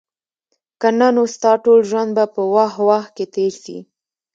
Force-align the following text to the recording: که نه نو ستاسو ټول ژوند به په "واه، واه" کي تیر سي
که 0.81 0.89
نه 0.99 1.07
نو 1.15 1.23
ستاسو 1.35 1.61
ټول 1.65 1.79
ژوند 1.89 2.11
به 2.17 2.25
په 2.33 2.41
"واه، 2.53 2.75
واه" 2.87 3.05
کي 3.15 3.25
تیر 3.33 3.53
سي 3.63 3.77